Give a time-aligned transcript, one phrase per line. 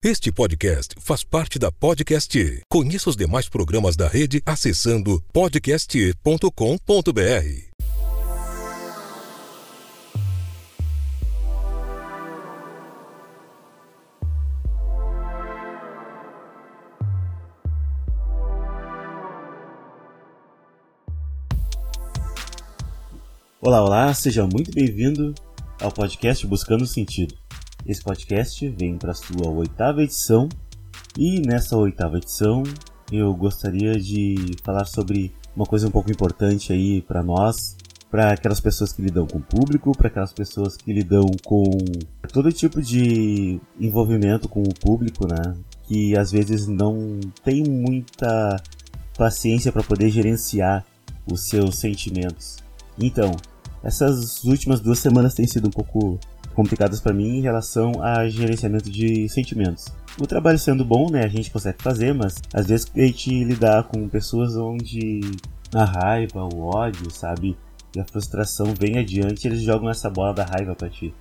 [0.00, 2.62] Este podcast faz parte da Podcast.
[2.70, 6.48] Conheça os demais programas da rede acessando podcast.com.br.
[23.60, 25.34] Olá, olá, seja muito bem-vindo
[25.80, 27.47] ao podcast Buscando Sentido.
[27.88, 30.46] Esse podcast vem para a sua oitava edição
[31.16, 32.62] e nessa oitava edição
[33.10, 37.78] eu gostaria de falar sobre uma coisa um pouco importante aí para nós,
[38.10, 41.64] para aquelas pessoas que lidam com o público, para aquelas pessoas que lidam com
[42.30, 45.56] todo tipo de envolvimento com o público, né?
[45.86, 48.62] Que às vezes não tem muita
[49.16, 50.84] paciência para poder gerenciar
[51.24, 52.58] os seus sentimentos.
[52.98, 53.34] Então,
[53.82, 56.20] essas últimas duas semanas têm sido um pouco
[56.58, 59.86] complicadas para mim em relação a gerenciamento de sentimentos.
[60.20, 63.84] O trabalho sendo bom, né, a gente consegue fazer, mas às vezes a gente lidar
[63.84, 65.20] com pessoas onde
[65.72, 67.56] a raiva, o ódio, sabe,
[67.94, 71.14] e a frustração vem adiante, eles jogam essa bola da raiva para ti.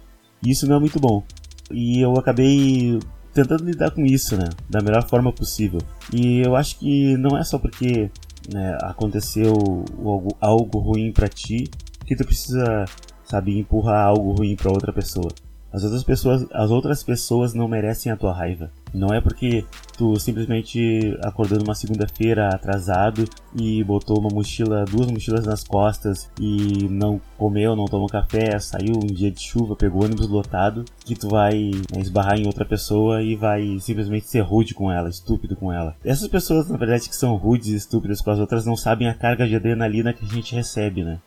[0.43, 1.23] E isso não é muito bom.
[1.69, 2.97] E eu acabei
[3.31, 5.79] tentando lidar com isso, né, da melhor forma possível.
[6.11, 8.09] E eu acho que não é só porque
[8.51, 9.53] né, aconteceu
[10.03, 11.69] algo, algo ruim para ti
[12.07, 12.85] que tu precisa
[13.27, 15.29] sabe, empurrar algo ruim para outra pessoa.
[15.71, 18.71] As outras pessoas, as outras pessoas não merecem a tua raiva.
[18.93, 19.65] Não é porque
[19.97, 26.87] tu simplesmente acordou numa segunda-feira atrasado e botou uma mochila, duas mochilas nas costas e
[26.89, 31.27] não comeu, não tomou café, saiu um dia de chuva, pegou ônibus lotado, que tu
[31.27, 35.71] vai né, esbarrar em outra pessoa e vai simplesmente ser rude com ela, estúpido com
[35.71, 35.95] ela.
[36.03, 39.13] Essas pessoas, na verdade, que são rudes e estúpidas com as outras, não sabem a
[39.13, 41.19] carga de adrenalina que a gente recebe, né?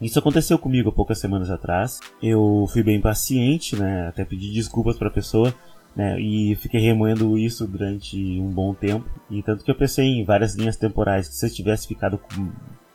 [0.00, 2.00] Isso aconteceu comigo há poucas semanas atrás.
[2.22, 4.08] Eu fui bem paciente, né?
[4.08, 5.54] Até pedi desculpas para a pessoa,
[5.94, 6.20] né?
[6.20, 9.08] E fiquei remoendo isso durante um bom tempo.
[9.30, 12.50] E tanto que eu pensei em várias linhas temporais que se eu tivesse ficado com,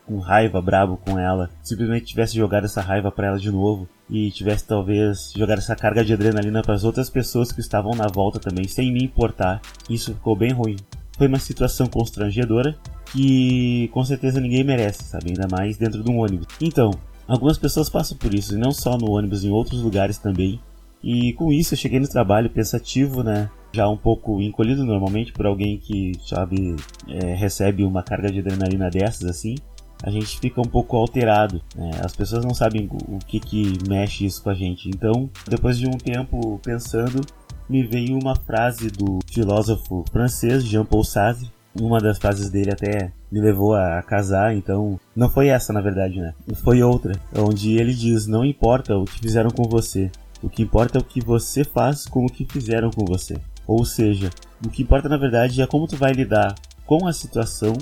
[0.06, 4.30] com raiva, brabo com ela, simplesmente tivesse jogado essa raiva para ela de novo e
[4.30, 8.40] tivesse talvez jogado essa carga de adrenalina para as outras pessoas que estavam na volta
[8.40, 9.60] também, sem me importar.
[9.90, 10.76] Isso ficou bem ruim.
[11.18, 12.78] Foi uma situação constrangedora
[13.12, 15.30] que com certeza ninguém merece, sabe?
[15.30, 16.48] Ainda mais dentro de um ônibus.
[16.62, 16.92] Então,
[17.28, 20.60] algumas pessoas passam por isso, e não só no ônibus, em outros lugares também.
[21.04, 23.50] E com isso eu cheguei no trabalho pensativo, né?
[23.74, 26.76] Já um pouco encolhido normalmente por alguém que, sabe,
[27.08, 29.56] é, recebe uma carga de adrenalina dessas assim.
[30.04, 31.62] A gente fica um pouco alterado.
[31.76, 31.92] Né?
[32.04, 34.90] As pessoas não sabem o que, que mexe isso com a gente.
[34.90, 37.22] Então, depois de um tempo pensando,
[37.70, 41.50] me veio uma frase do filósofo francês Jean-Paul Sartre,
[41.80, 46.20] uma das frases dele até me levou a casar, então não foi essa na verdade,
[46.20, 46.34] né?
[46.56, 50.12] Foi outra, onde ele diz: "Não importa o que fizeram com você,
[50.42, 53.36] o que importa é o que você faz com o que fizeram com você".
[53.66, 54.30] Ou seja,
[54.66, 56.56] o que importa na verdade é como tu vai lidar
[56.86, 57.74] com a situação,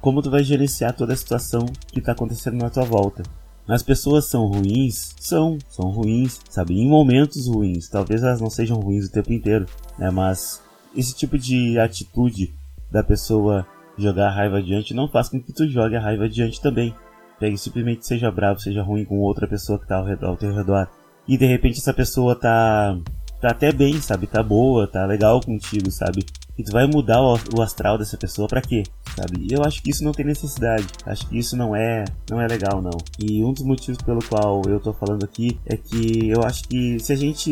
[0.00, 3.22] como tu vai gerenciar toda a situação que está acontecendo na tua volta.
[3.68, 5.14] As pessoas são ruins?
[5.18, 6.74] São, são ruins, sabe?
[6.74, 7.88] Em momentos ruins.
[7.88, 9.66] Talvez elas não sejam ruins o tempo inteiro,
[9.98, 10.08] né?
[10.10, 10.62] Mas
[10.96, 12.54] esse tipo de atitude
[12.90, 13.66] da pessoa
[13.98, 16.94] jogar a raiva adiante não faz com que tu jogue a raiva adiante também.
[17.38, 20.54] Pegue simplesmente seja bravo, seja ruim com outra pessoa que tá ao, redor, ao teu
[20.54, 20.88] redor.
[21.28, 22.98] E de repente essa pessoa tá
[23.40, 24.26] tá até bem, sabe?
[24.26, 26.24] Tá boa, tá legal contigo, sabe?
[26.58, 28.82] E tu vai mudar o, astral dessa pessoa para quê?
[29.14, 29.46] Sabe?
[29.50, 30.86] Eu acho que isso não tem necessidade.
[31.04, 32.96] Acho que isso não é, não é legal não.
[33.18, 36.98] E um dos motivos pelo qual eu tô falando aqui é que eu acho que
[36.98, 37.50] se a gente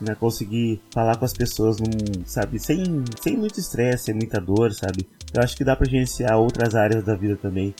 [0.00, 4.72] né, conseguir falar com as pessoas num, sabe, sem, sem muito estresse, sem muita dor,
[4.72, 5.06] sabe?
[5.34, 7.74] Eu acho que dá pra gerenciar outras áreas da vida também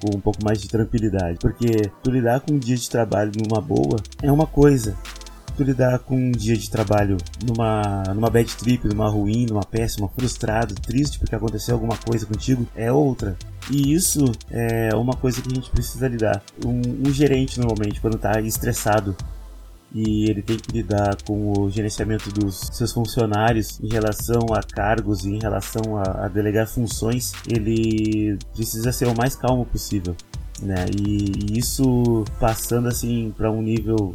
[0.00, 1.38] com um pouco mais de tranquilidade.
[1.40, 4.96] Porque tu lidar com um dia de trabalho numa boa é uma coisa
[5.56, 10.08] tu lidar com um dia de trabalho numa, numa bad trip, numa ruim, numa péssima,
[10.08, 13.36] frustrado, triste porque aconteceu alguma coisa contigo, é outra.
[13.70, 16.42] E isso é uma coisa que a gente precisa lidar.
[16.64, 19.16] Um, um gerente, normalmente, quando tá estressado
[19.92, 25.24] e ele tem que lidar com o gerenciamento dos seus funcionários em relação a cargos
[25.24, 30.14] e em relação a, a delegar funções, ele precisa ser o mais calmo possível.
[30.60, 30.86] Né?
[31.00, 34.14] E, e isso passando assim para um nível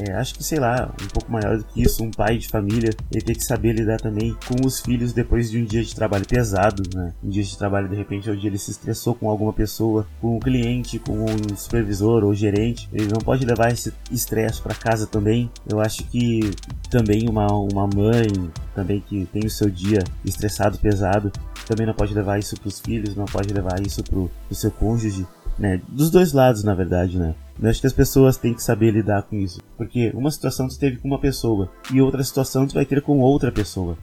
[0.00, 2.90] é, acho que, sei lá, um pouco maior do que isso, um pai de família,
[3.12, 6.26] ele tem que saber lidar também com os filhos depois de um dia de trabalho
[6.26, 7.12] pesado, né?
[7.22, 10.40] Um dia de trabalho, de repente, onde ele se estressou com alguma pessoa, com um
[10.40, 12.88] cliente, com um supervisor ou gerente.
[12.92, 15.50] Ele não pode levar esse estresse para casa também.
[15.68, 16.50] Eu acho que
[16.90, 18.26] também uma, uma mãe,
[18.74, 21.30] também que tem o seu dia estressado, pesado,
[21.66, 24.70] também não pode levar isso para os filhos, não pode levar isso para o seu
[24.70, 25.26] cônjuge
[25.58, 25.80] né?
[25.88, 27.34] Dos dois lados, na verdade, né?
[27.60, 29.60] Eu acho que as pessoas têm que saber lidar com isso.
[29.76, 33.20] Porque uma situação tu teve com uma pessoa e outra situação tu vai ter com
[33.20, 33.96] outra pessoa.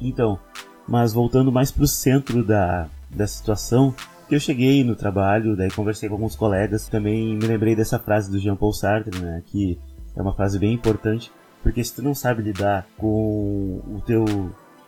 [0.00, 0.38] Então,
[0.86, 3.94] mas voltando mais para o centro da, da situação,
[4.28, 8.30] que eu cheguei no trabalho, daí conversei com alguns colegas, também me lembrei dessa frase
[8.30, 9.78] do Jean Paul Sartre, né, que
[10.16, 11.30] é uma frase bem importante,
[11.62, 14.24] porque se tu não sabe lidar com o teu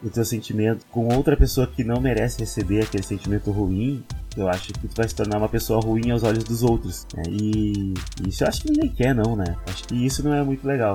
[0.02, 4.05] o teu sentimento com outra pessoa que não merece receber aquele sentimento ruim,
[4.37, 7.07] eu acho que tu vai se tornar uma pessoa ruim aos olhos dos outros.
[7.15, 7.23] Né?
[7.29, 7.95] E
[8.29, 9.57] isso eu acho que ninguém quer, não, né?
[9.67, 10.95] Acho que isso não é muito legal.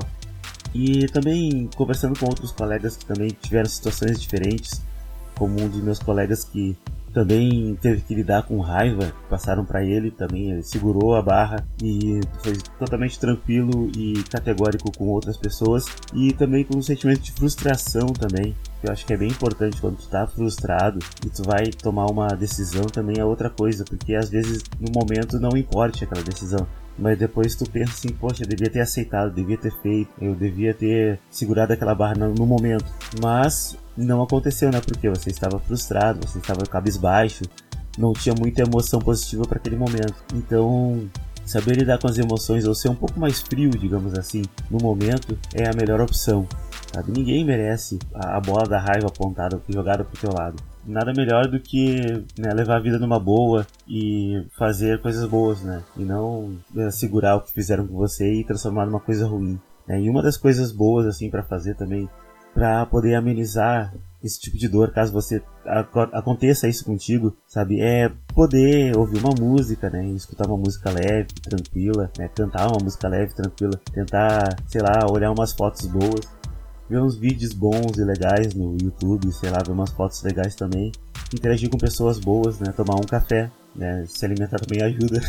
[0.73, 4.81] E também conversando com outros colegas que também tiveram situações diferentes,
[5.35, 6.77] como um dos meus colegas que
[7.13, 12.19] também teve que lidar com raiva, passaram para ele também, ele segurou a barra e
[12.41, 18.07] foi totalmente tranquilo e categórico com outras pessoas e também com um sentimento de frustração
[18.07, 18.55] também.
[18.83, 22.27] Eu acho que é bem importante quando tu tá frustrado e tu vai tomar uma
[22.27, 26.65] decisão também é outra coisa, porque às vezes no momento não importa aquela decisão,
[26.99, 30.73] mas depois tu pensa assim, poxa, eu devia ter aceitado, devia ter feito, eu devia
[30.73, 32.85] ter segurado aquela barra no, no momento.
[33.21, 34.81] Mas não aconteceu, né?
[34.81, 37.43] Porque você estava frustrado, você estava cabisbaixo,
[37.97, 40.15] não tinha muita emoção positiva para aquele momento.
[40.33, 41.09] Então,
[41.45, 45.37] saber lidar com as emoções ou ser um pouco mais frio, digamos assim, no momento
[45.53, 46.47] é a melhor opção.
[46.93, 47.11] Sabe?
[47.11, 50.61] Ninguém merece a, bola da raiva apontada, jogada pro teu lado.
[50.85, 52.01] Nada melhor do que
[52.37, 55.83] né, levar a vida numa boa e fazer coisas boas, né?
[55.97, 59.59] E não né, segurar o que fizeram com você e transformar numa coisa ruim.
[59.87, 60.01] Né?
[60.01, 62.09] E uma das coisas boas, assim, para fazer também
[62.53, 63.93] para poder amenizar
[64.23, 65.41] esse tipo de dor, caso você
[66.11, 67.79] aconteça isso contigo, sabe?
[67.79, 70.05] É poder ouvir uma música, né?
[70.07, 72.27] Escutar uma música leve, tranquila, né?
[72.35, 76.27] Cantar uma música leve, tranquila, tentar, sei lá, olhar umas fotos boas,
[76.89, 80.91] ver uns vídeos bons e legais no YouTube, sei lá, ver umas fotos legais também,
[81.33, 82.71] interagir com pessoas boas, né?
[82.71, 84.03] Tomar um café, né?
[84.07, 85.21] Se alimentar também ajuda.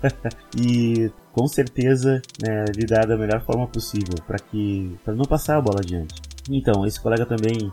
[0.56, 5.60] e com certeza, né, lidar da melhor forma possível para que para não passar a
[5.60, 6.14] bola adiante.
[6.50, 7.72] Então, esse colega também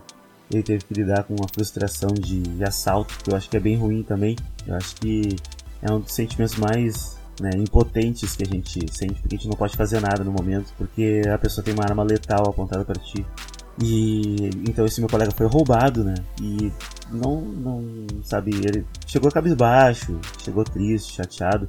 [0.52, 3.60] ele teve que lidar com uma frustração de, de, assalto, que eu acho que é
[3.60, 4.36] bem ruim também.
[4.66, 5.36] Eu acho que
[5.80, 9.56] é um dos sentimentos mais né, impotentes que a gente sente, porque a gente não
[9.56, 13.24] pode fazer nada no momento, porque a pessoa tem uma arma letal apontada para ti.
[13.82, 16.14] E então esse meu colega foi roubado, né?
[16.40, 16.70] E
[17.10, 17.82] não, não
[18.22, 21.68] sabe, ele chegou cabisbaixo, chegou triste, chateado.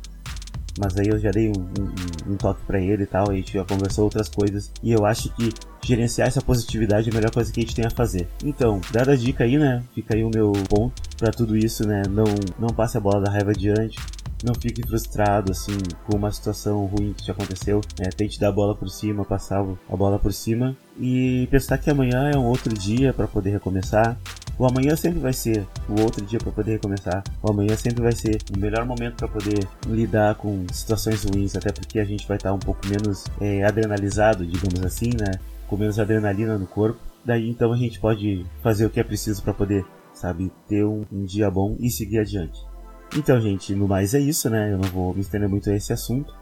[0.79, 3.53] Mas aí eu já dei um, um, um toque para ele e tal, a gente
[3.53, 4.71] já conversou outras coisas.
[4.81, 5.53] E eu acho que
[5.83, 8.27] gerenciar essa positividade é a melhor coisa que a gente tem a fazer.
[8.43, 9.83] Então, dada a dica aí, né?
[9.93, 12.03] Fica aí o meu ponto para tudo isso, né?
[12.09, 12.25] Não,
[12.57, 13.97] não passe a bola da raiva adiante.
[14.43, 17.81] Não fique frustrado, assim, com uma situação ruim que te aconteceu.
[17.99, 18.09] Né?
[18.15, 20.75] Tente dar a bola por cima, passar a bola por cima.
[20.99, 24.17] E pensar que amanhã é um outro dia para poder recomeçar.
[24.57, 27.23] O amanhã sempre vai ser o outro dia para poder recomeçar.
[27.41, 31.71] O amanhã sempre vai ser o melhor momento para poder lidar com situações ruins, até
[31.71, 35.39] porque a gente vai estar tá um pouco menos é, adrenalizado, digamos assim, né?
[35.67, 36.99] Com menos adrenalina no corpo.
[37.23, 41.05] Daí então a gente pode fazer o que é preciso para poder, sabe, ter um,
[41.11, 42.70] um dia bom e seguir adiante.
[43.15, 44.71] Então, gente, no mais é isso, né?
[44.71, 46.33] Eu não vou me estender muito a esse assunto.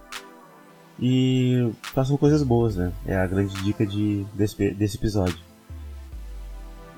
[1.02, 2.92] E façam coisas boas, né?
[3.06, 5.38] É a grande dica de, desse, desse episódio.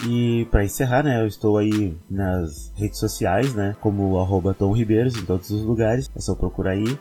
[0.08, 5.16] E para encerrar, né, eu estou aí nas redes sociais, né, como arroba Tom Ribeiros
[5.16, 6.98] em todos os lugares, é só procurar aí.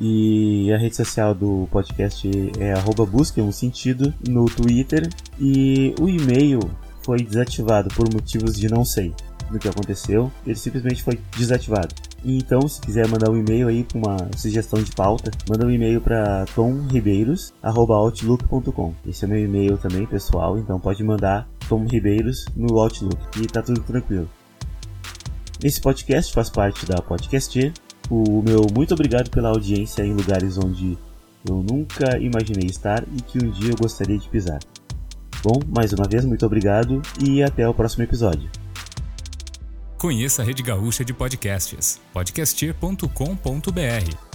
[0.00, 5.08] E a rede social do podcast é arroba Busque um Sentido no Twitter.
[5.38, 6.60] E o e-mail
[7.02, 9.12] foi desativado por motivos de não sei
[9.50, 10.30] do que aconteceu.
[10.46, 11.94] Ele simplesmente foi desativado.
[12.24, 16.00] Então, se quiser mandar um e-mail aí com uma sugestão de pauta, manda um e-mail
[16.00, 18.94] para tomribeiros@outlook.com.
[19.06, 23.62] Esse é meu e-mail também, pessoal, então pode mandar Tom Ribeiros no Outlook e tá
[23.62, 24.28] tudo tranquilo.
[25.62, 27.72] Esse podcast faz parte da Podcast.
[28.10, 30.96] O meu muito obrigado pela audiência em lugares onde
[31.48, 34.58] eu nunca imaginei estar e que um dia eu gostaria de pisar.
[35.42, 38.50] Bom, mais uma vez, muito obrigado e até o próximo episódio.
[39.98, 44.27] Conheça a Rede Gaúcha de Podcasts, podcastir.com.br